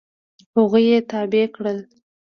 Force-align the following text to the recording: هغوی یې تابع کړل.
هغوی 0.55 0.83
یې 0.91 0.99
تابع 1.09 1.45
کړل. 1.55 1.77